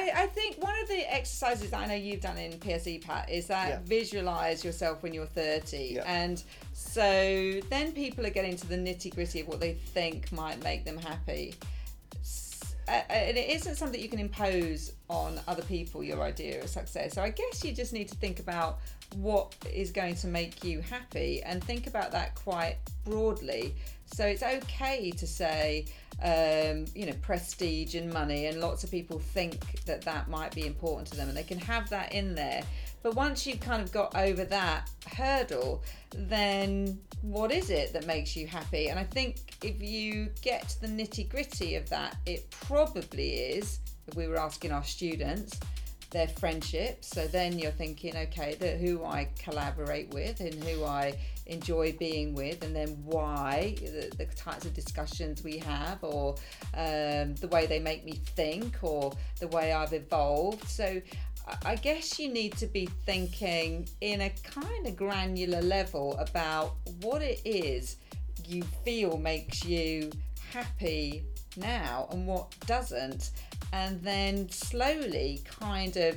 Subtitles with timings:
[0.00, 3.28] I, I think one of the exercises that I know you've done in PSE, Pat,
[3.30, 3.78] is that Yeah.
[3.84, 5.76] visualize yourself when you're 30.
[5.96, 6.02] Yeah.
[6.06, 6.42] And
[6.72, 10.84] so then people are getting to the nitty gritty of what they think might make
[10.84, 11.54] them happy.
[12.88, 17.14] Uh, And it isn't something you can impose on other people, your idea of success.
[17.14, 18.80] So I guess you just need to think about
[19.16, 23.74] what is going to make you happy and think about that quite broadly.
[24.12, 25.86] So it's okay to say,
[26.22, 30.66] um, you know, prestige and money, and lots of people think that that might be
[30.66, 32.62] important to them, and they can have that in there.
[33.02, 35.82] But once you've kind of got over that hurdle,
[36.14, 38.88] then what is it that makes you happy?
[38.88, 44.16] And I think if you get the nitty gritty of that, it probably is, if
[44.16, 45.58] we were asking our students,
[46.10, 47.08] their friendships.
[47.08, 52.34] So then you're thinking, okay, the, who I collaborate with and who I enjoy being
[52.34, 56.36] with, and then why, the, the types of discussions we have, or
[56.74, 60.68] um, the way they make me think, or the way I've evolved.
[60.68, 61.00] So
[61.46, 66.76] I- I guess you need to be thinking in a kind of granular level about
[67.00, 67.96] what it is
[68.46, 70.10] you feel makes you
[70.52, 71.24] happy
[71.56, 73.30] now and what doesn't,
[73.72, 76.16] and then slowly kind of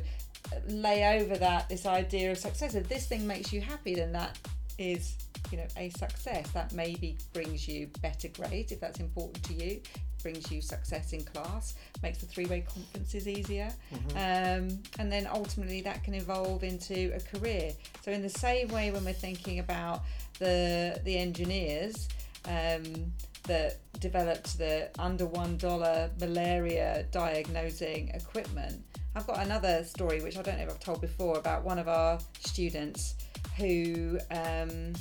[0.68, 2.76] lay over that this idea of success.
[2.76, 4.38] If this thing makes you happy, then that
[4.78, 5.16] is
[5.52, 6.50] you know a success.
[6.52, 9.82] That maybe brings you better grades if that's important to you.
[10.22, 13.70] Brings you success in class, makes the three-way conferences easier,
[14.16, 17.74] um, and then ultimately that can evolve into a career.
[18.06, 20.04] So in the same way, when we're thinking about
[20.40, 22.08] the the engineers
[22.46, 23.12] um,
[23.48, 28.84] that developed the under one dollar malaria diagnosing equipment.
[29.16, 31.88] I've got another story which I don't know if I've told before about one of
[31.88, 33.16] our students
[33.58, 34.94] who um,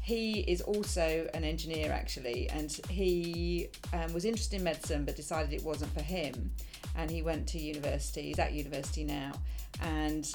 [0.00, 5.52] he is also an engineer actually, and he um, was interested in medicine but decided
[5.52, 6.50] it wasn't for him.
[6.96, 8.22] And he went to university.
[8.22, 9.32] He's at university now,
[9.80, 10.30] and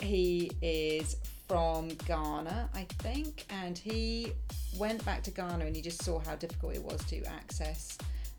[0.00, 1.16] he is
[1.48, 4.32] from Ghana, I think, and he
[4.76, 7.96] went back to Ghana and he just saw how difficult it was to access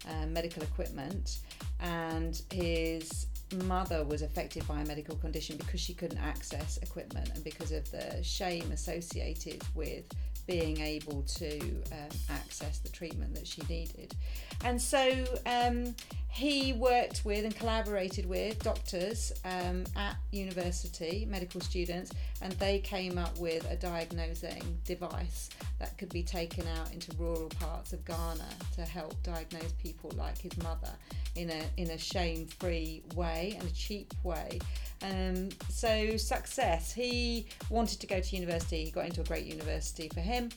[0.09, 1.39] um, medical equipment,
[1.81, 3.27] and his
[3.65, 7.89] mother was affected by a medical condition because she couldn't access equipment and because of
[7.91, 10.05] the shame associated with
[10.45, 11.59] being able to
[11.91, 14.15] um, access the treatment that she needed.
[14.63, 15.95] And so um,
[16.29, 23.17] he worked with and collaborated with doctors um, at university, medical students, and they came
[23.17, 28.47] up with a diagnosing device that could be taken out into rural parts of Ghana
[28.75, 30.91] to help diagnose people like his mother
[31.35, 34.59] in a in a shame-free way and a cheap way.
[35.01, 36.93] Um, so success.
[36.93, 38.85] He wanted to go to university.
[38.85, 40.49] He got into a great university for him.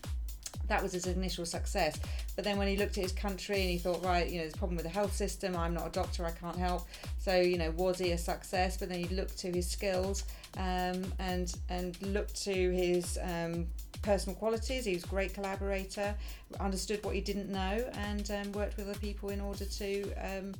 [0.72, 2.00] That was his initial success.
[2.34, 4.54] But then when he looked at his country and he thought, right, you know, there's
[4.54, 5.54] a problem with the health system.
[5.54, 6.24] I'm not a doctor.
[6.24, 6.88] I can't help.
[7.18, 8.78] So you know, was he a success?
[8.78, 10.24] But then he looked to his skills
[10.56, 13.66] um, and and looked to his um,
[14.00, 14.86] personal qualities.
[14.86, 16.14] He was a great collaborator,
[16.58, 20.54] understood what he didn't know, and um, worked with other people in order to um,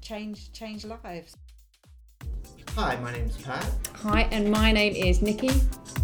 [0.00, 1.36] change change lives.
[2.70, 3.70] Hi, my name's Pat.
[3.96, 5.50] Hi, and my name is Nikki,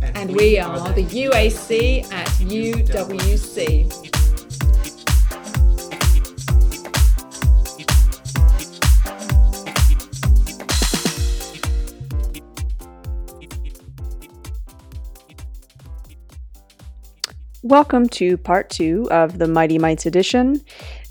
[0.02, 4.08] and we are the UAC at UWC.
[17.64, 20.64] Welcome to part two of the Mighty Mights edition.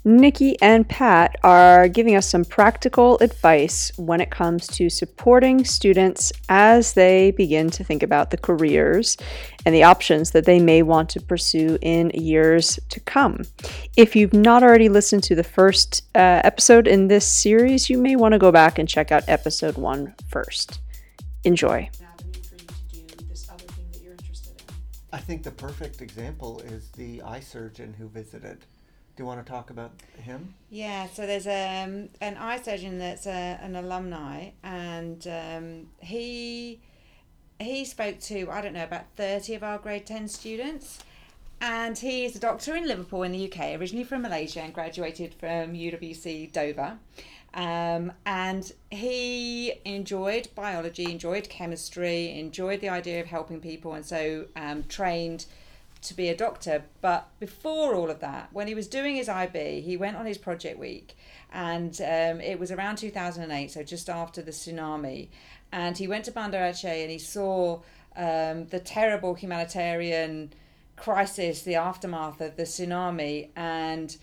[0.07, 6.31] Nikki and Pat are giving us some practical advice when it comes to supporting students
[6.47, 9.17] as they begin to think about the careers
[9.65, 13.41] and the options that they may want to pursue in years to come.
[13.97, 18.15] If you've not already listened to the first uh, episode in this series, you may
[18.15, 20.79] want to go back and check out episode one first.
[21.43, 21.89] Enjoy.
[22.01, 24.75] avenue for you to do this other thing that you're interested in.
[25.11, 28.59] I think the perfect example is the eye surgeon who visited.
[29.17, 30.53] Do you want to talk about him?
[30.69, 36.79] Yeah, so there's um, an eye surgeon that's a, an alumni, and um, he
[37.59, 40.99] he spoke to I don't know about thirty of our grade ten students,
[41.59, 45.33] and he is a doctor in Liverpool in the UK, originally from Malaysia, and graduated
[45.33, 46.99] from UWC Dover.
[47.55, 54.45] Um, and he enjoyed biology, enjoyed chemistry, enjoyed the idea of helping people, and so
[54.55, 55.47] um, trained
[56.01, 56.83] to be a doctor.
[57.01, 60.37] But before all of that, when he was doing his IB, he went on his
[60.37, 61.17] project week,
[61.51, 65.29] and um, it was around 2008, so just after the tsunami.
[65.71, 67.81] And he went to Banda Aceh and he saw
[68.15, 70.53] um, the terrible humanitarian
[70.95, 74.15] crisis, the aftermath of the tsunami, and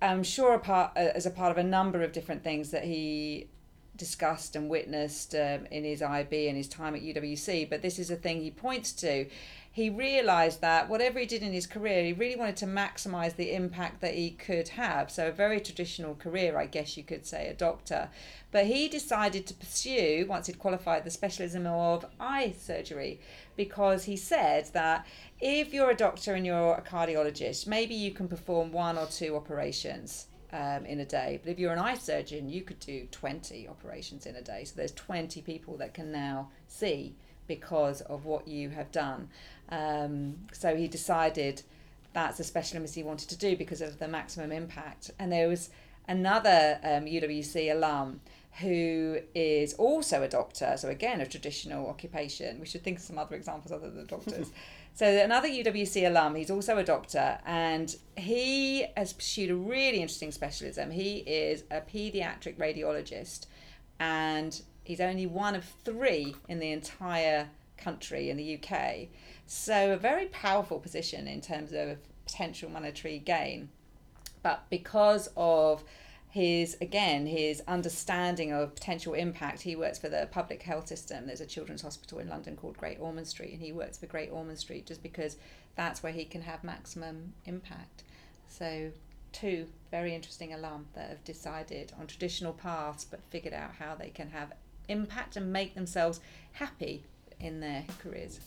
[0.00, 2.84] I'm sure a part, uh, as a part of a number of different things that
[2.84, 3.48] he
[3.96, 8.10] discussed and witnessed um, in his IB and his time at UWC, but this is
[8.10, 9.26] a thing he points to.
[9.70, 13.54] He realised that whatever he did in his career, he really wanted to maximise the
[13.54, 15.10] impact that he could have.
[15.10, 18.08] So, a very traditional career, I guess you could say, a doctor.
[18.50, 23.20] But he decided to pursue, once he'd qualified, the specialism of eye surgery
[23.56, 25.06] because he said that
[25.40, 29.36] if you're a doctor and you're a cardiologist, maybe you can perform one or two
[29.36, 31.40] operations um, in a day.
[31.42, 34.64] But if you're an eye surgeon, you could do 20 operations in a day.
[34.64, 37.16] So there's 20 people that can now see
[37.46, 39.28] because of what you have done.
[39.70, 41.62] Um, so he decided
[42.12, 45.10] that's a specialism he wanted to do because of the maximum impact.
[45.18, 45.70] And there was
[46.08, 48.20] another um, UWC alum
[48.60, 52.58] who is also a doctor, so again, a traditional occupation.
[52.58, 54.50] We should think of some other examples other than doctors.
[54.94, 60.32] so, another UWC alum, he's also a doctor, and he has pursued a really interesting
[60.32, 60.90] specialism.
[60.90, 63.46] He is a pediatric radiologist,
[64.00, 69.08] and he's only one of three in the entire country in the UK.
[69.50, 71.96] So, a very powerful position in terms of
[72.26, 73.70] potential monetary gain.
[74.42, 75.82] But because of
[76.30, 81.26] his again his understanding of potential impact he works for the public health system.
[81.26, 84.30] There's a children's hospital in london called great ormond street and he works for great
[84.30, 85.38] ormond street just because
[85.74, 88.02] that's where he can have maximum impact.
[88.48, 88.90] So
[89.32, 94.10] two very interesting alum that have decided on traditional paths but figured out how they
[94.10, 94.52] can have
[94.88, 96.20] impact and make themselves
[96.52, 97.04] happy
[97.40, 98.40] in their careers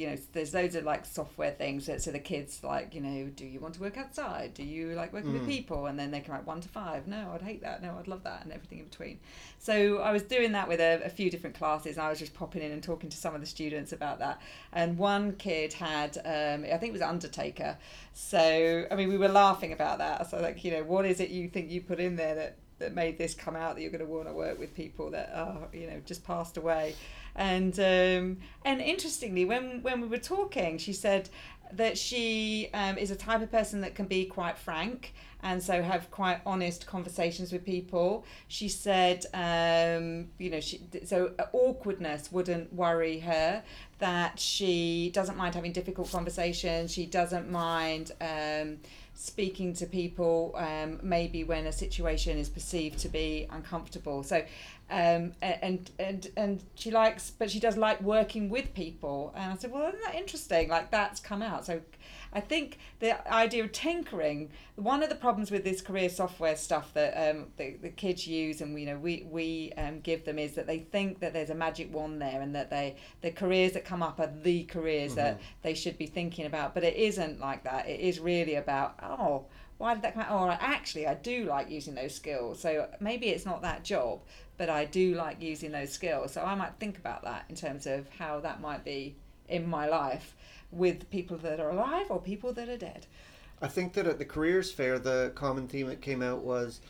[0.00, 3.18] you know there's loads of like software things that so the kids like you know
[3.40, 4.54] do you want to work outside?
[4.54, 5.48] Do you like working with Mm.
[5.56, 5.80] people?
[5.86, 7.06] And then they can write one to five.
[7.06, 7.82] No i'd hate that.
[7.82, 9.16] No i'd love that and everything in between.
[9.58, 12.34] So i was doing that with a, a few different classes and i was just
[12.34, 14.40] popping in and talking to some of the students about that.
[14.72, 17.76] And one kid had um, i think it was undertaker.
[18.14, 20.30] So i mean we were laughing about that.
[20.30, 22.94] So like you know what is it you think you put in there that that
[22.94, 25.68] made this come out that you're going to want to work with people that are
[25.72, 26.96] you know just passed away.
[27.36, 31.28] And um, and interestingly when when we were talking she said
[31.72, 35.82] that she um, is a type of person that can be quite frank and so
[35.82, 38.24] have quite honest conversations with people.
[38.48, 43.62] She said um, you know she so awkwardness wouldn't worry her
[43.98, 46.92] that she doesn't mind having difficult conversations.
[46.92, 48.78] She doesn't mind um,
[49.20, 54.22] speaking to people um, maybe when a situation is perceived to be uncomfortable.
[54.22, 54.42] So
[54.90, 59.34] um, and and and she likes but she does like working with people.
[59.36, 60.70] And I said well isn't that interesting?
[60.70, 61.66] Like that's come out.
[61.66, 61.82] So
[62.32, 66.94] I think the idea of tinkering one of the problems with this career software stuff
[66.94, 70.54] that um, the, the kids use and you know we we um, give them is
[70.54, 73.84] that they think that there's a magic wand there and that they the careers that
[73.84, 77.64] come up are the careers that they should be thinking about but it isn't like
[77.64, 79.44] that it is really about oh
[79.80, 80.28] why did that come out?
[80.30, 82.60] Oh, actually, I do like using those skills.
[82.60, 84.20] So maybe it's not that job,
[84.58, 86.34] but I do like using those skills.
[86.34, 89.16] So I might think about that in terms of how that might be
[89.48, 90.36] in my life
[90.70, 93.06] with people that are alive or people that are dead.
[93.62, 96.80] I think that at the careers fair, the common theme that came out was,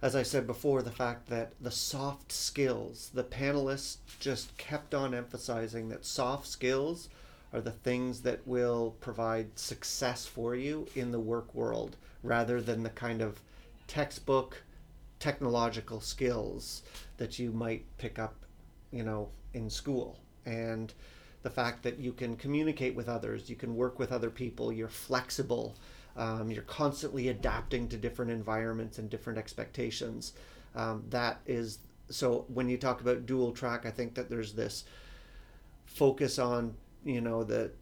[0.00, 5.14] as I said before, the fact that the soft skills, the panelists just kept on
[5.14, 7.08] emphasizing that soft skills
[7.52, 12.82] are the things that will provide success for you in the work world rather than
[12.82, 13.40] the kind of
[13.86, 14.62] textbook
[15.18, 16.82] technological skills
[17.18, 18.34] that you might pick up,
[18.90, 20.18] you know, in school.
[20.44, 20.92] And
[21.42, 24.88] the fact that you can communicate with others, you can work with other people, you're
[24.88, 25.74] flexible,
[26.16, 30.32] um, you're constantly adapting to different environments and different expectations.
[30.74, 31.78] Um, that is
[32.10, 34.84] so when you talk about dual track, I think that there's this
[35.86, 37.72] focus on you know the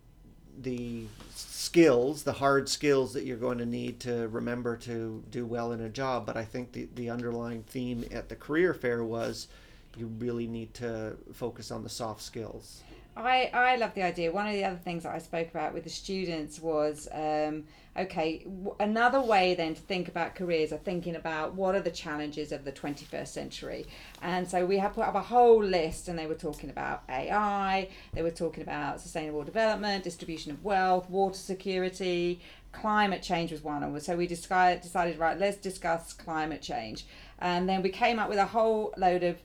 [0.59, 5.73] the skills, the hard skills that you're going to need to remember to do well
[5.73, 6.27] in a job.
[6.27, 9.49] But I think the, the underlying theme at the career fair was
[9.97, 12.83] you really need to focus on the soft skills.
[13.27, 14.33] I, I love the idea.
[14.33, 17.65] One of the other things that I spoke about with the students was um,
[17.97, 21.91] okay, w- another way then to think about careers are thinking about what are the
[21.91, 23.87] challenges of the 21st century.
[24.23, 27.89] And so we have put up a whole list, and they were talking about AI,
[28.13, 32.41] they were talking about sustainable development, distribution of wealth, water security,
[32.73, 33.83] climate change was one.
[33.83, 37.05] And so we decided, decided right, let's discuss climate change.
[37.41, 39.43] And then we came up with a whole load of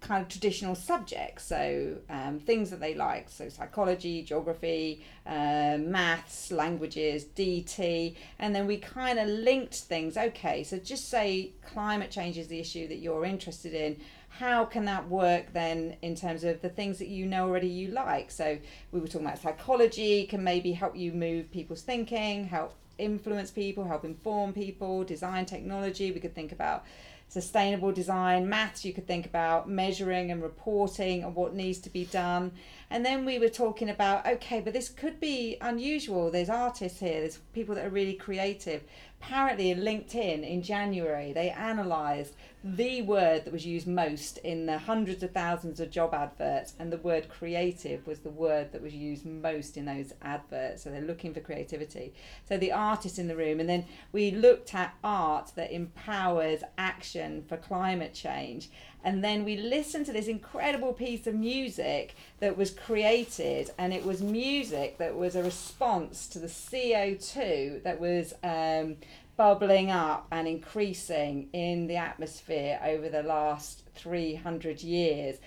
[0.00, 1.44] kind of traditional subjects.
[1.44, 3.28] So um, things that they like.
[3.28, 10.16] So psychology geography um, maths languages dt and then we kind of linked things.
[10.16, 13.96] Okay so just say climate change is the issue that you're interested in.
[14.30, 17.88] How can that work then in terms of the things that you know already you
[17.88, 18.30] like?
[18.30, 18.58] So
[18.92, 23.84] we were talking about psychology can maybe help you move people's thinking help influence people,
[23.84, 26.10] help inform people, design technology.
[26.12, 26.84] We could think about
[27.28, 32.06] sustainable design, maths, you could think about measuring and reporting and what needs to be
[32.06, 32.52] done.
[32.90, 36.30] And then we were talking about okay, but this could be unusual.
[36.30, 38.82] There's artists here, there's people that are really creative.
[39.20, 42.34] Apparently, in LinkedIn in January, they analysed
[42.76, 46.92] the word that was used most in the hundreds of thousands of job adverts, and
[46.92, 50.82] the word creative was the word that was used most in those adverts.
[50.82, 52.12] So they're looking for creativity.
[52.46, 57.44] So the artist in the room, and then we looked at art that empowers action
[57.48, 58.68] for climate change.
[59.02, 64.04] And then we listened to this incredible piece of music that was created, and it
[64.04, 68.96] was music that was a response to the CO2 that was um,
[69.38, 75.38] bubbling up and increasing in the atmosphere over the last 300 years.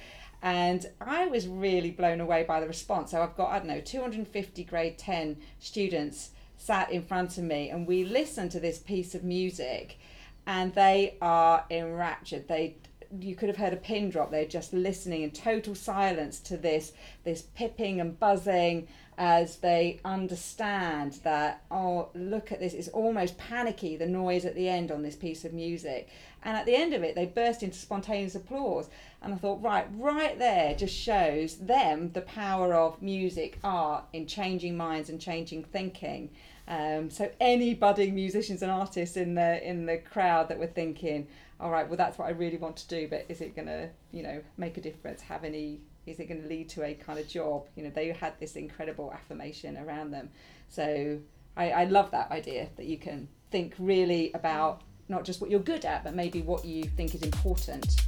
[0.42, 3.12] And I was really blown away by the response.
[3.12, 7.70] So I've got, I don't know, 250 grade 10 students sat in front of me,
[7.70, 10.00] and we listened to this piece of music,
[10.48, 12.48] and they are enraptured.
[12.48, 12.78] They
[13.20, 14.32] you could have heard a pin drop.
[14.32, 16.94] They're just listening in total silence to this
[17.26, 18.88] this pipping and buzzing
[19.22, 24.68] as they understand that oh look at this it's almost panicky the noise at the
[24.68, 26.10] end on this piece of music.
[26.44, 28.90] And at the end of it they burst into spontaneous applause.
[29.22, 34.26] And i thought right right there just shows them the power of music art in
[34.26, 36.32] changing minds and changing thinking.
[36.68, 41.28] Um, so any budding musicians and artists in the in the crowd that were thinking
[41.60, 43.90] all right well that's what i really want to do but is it going to
[44.12, 47.20] you know make a difference have any is it going to lead to a kind
[47.20, 47.68] of job?
[47.76, 50.30] You know they had this incredible affirmation around them.
[50.68, 51.20] So
[51.56, 55.60] I, I love that idea that you can think really about not just what you're
[55.60, 58.02] good at but maybe what you think is important.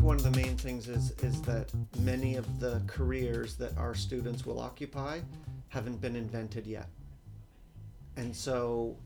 [0.00, 4.46] One of the main things is is that many of the careers that our students
[4.46, 5.20] will occupy
[5.68, 6.88] haven't been invented yet
[8.16, 8.96] and so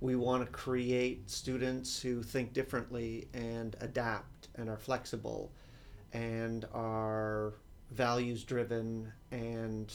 [0.00, 5.52] we want to create students who think differently and adapt and are flexible
[6.12, 7.54] and are
[7.90, 9.92] values driven and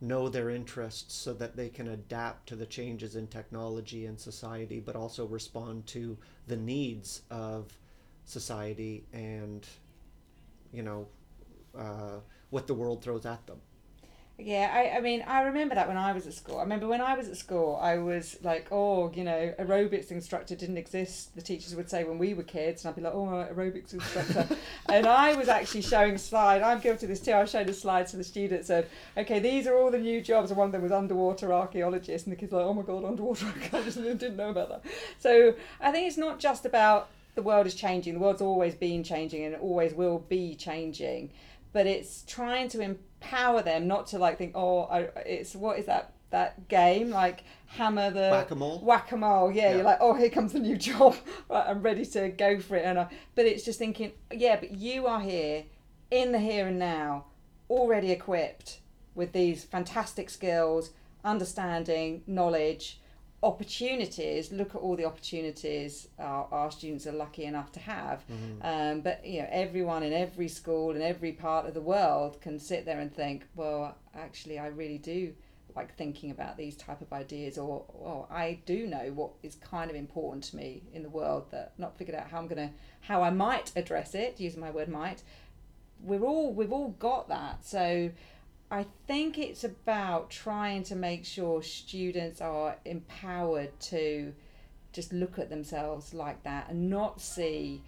[0.00, 4.80] know their interests so that they can adapt to the changes in technology and society
[4.80, 6.18] but also respond to
[6.48, 7.72] the needs of
[8.24, 9.66] society and
[10.72, 11.06] you know
[11.78, 12.18] uh,
[12.50, 13.60] what the world throws at them
[14.44, 16.58] Yeah, I, I mean, I remember that when I was at school.
[16.58, 20.56] I remember when I was at school, I was like, oh, you know, aerobics instructor
[20.56, 21.34] didn't exist.
[21.36, 23.92] The teachers would say when we were kids, and I'd be like, oh, my aerobics
[23.92, 24.48] instructor.
[24.88, 26.64] and I was actually showing slides.
[26.64, 27.32] I'm guilty of this too.
[27.32, 30.50] I showed the slides to the students of, okay, these are all the new jobs.
[30.50, 33.04] And one of them was underwater archaeologist, and the kids were like, oh my god,
[33.04, 34.92] underwater archaeologist, and they didn't know about that.
[35.18, 38.14] So I think it's not just about the world is changing.
[38.14, 41.30] The world's always been changing, and it always will be changing.
[41.72, 42.98] But it's trying to empower
[43.62, 48.10] them not to like think, oh, I, it's what is that that game like hammer
[48.10, 48.80] the Whack-a-mole?
[48.80, 49.74] whack-a-mole yeah, Yeah.
[49.76, 51.14] you're like oh here comes the new job
[51.50, 54.70] right i'm ready to go for it and I, but it's just thinking yeah but
[54.72, 55.64] you are here
[56.10, 57.26] in the here and now
[57.68, 58.78] already equipped
[59.14, 62.98] with these fantastic skills understanding knowledge
[63.42, 68.22] opportunities look at all the opportunities our, our students are lucky enough to have.
[68.62, 72.58] Um, but you know everyone in every school in every part of the world can
[72.58, 75.32] sit there and think well actually i really do
[75.74, 79.90] like thinking about these type of ideas or well i do know what is kind
[79.90, 82.70] of important to me in the world that not figured out how i'm gonna
[83.00, 85.22] how i might address it using my word might.
[86.00, 87.64] We're all we've all got that.
[87.64, 88.10] So
[88.72, 94.32] I think it's about trying to make sure students are empowered to
[94.94, 97.82] just look at themselves like that and not see,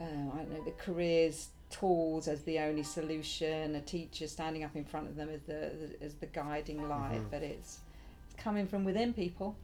[0.00, 4.74] uh, I don't know, the careers tools as the only solution, a teacher standing up
[4.74, 7.30] in front of them as the as the guiding light, Mhm.
[7.30, 7.80] but it's
[8.24, 9.54] it's coming from within people.